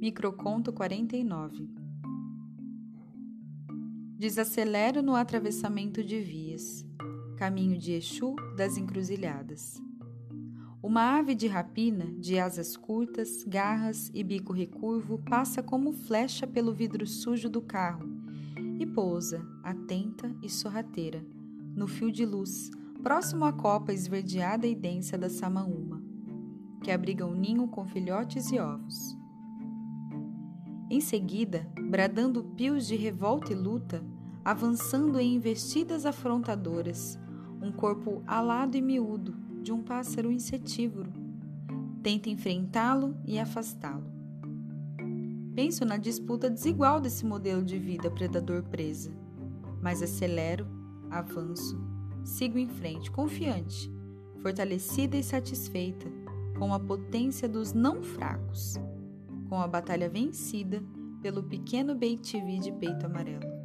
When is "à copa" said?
23.44-23.92